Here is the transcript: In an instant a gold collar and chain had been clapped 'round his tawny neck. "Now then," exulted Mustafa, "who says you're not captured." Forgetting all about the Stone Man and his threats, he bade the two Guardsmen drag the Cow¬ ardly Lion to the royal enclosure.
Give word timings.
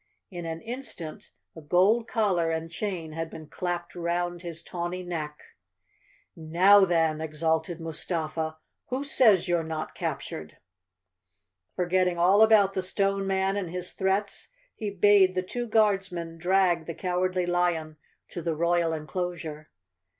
In 0.31 0.47
an 0.47 0.61
instant 0.61 1.29
a 1.55 1.61
gold 1.61 2.07
collar 2.07 2.49
and 2.49 2.71
chain 2.71 3.11
had 3.11 3.29
been 3.29 3.45
clapped 3.45 3.93
'round 3.93 4.41
his 4.41 4.63
tawny 4.63 5.03
neck. 5.03 5.39
"Now 6.35 6.85
then," 6.85 7.21
exulted 7.21 7.79
Mustafa, 7.79 8.57
"who 8.87 9.03
says 9.03 9.47
you're 9.47 9.61
not 9.61 9.93
captured." 9.93 10.57
Forgetting 11.75 12.17
all 12.17 12.41
about 12.41 12.73
the 12.73 12.81
Stone 12.81 13.27
Man 13.27 13.55
and 13.55 13.69
his 13.69 13.91
threats, 13.91 14.47
he 14.75 14.89
bade 14.89 15.35
the 15.35 15.43
two 15.43 15.67
Guardsmen 15.67 16.39
drag 16.39 16.87
the 16.87 16.95
Cow¬ 16.95 17.21
ardly 17.21 17.45
Lion 17.47 17.97
to 18.29 18.41
the 18.41 18.55
royal 18.55 18.93
enclosure. 18.93 19.69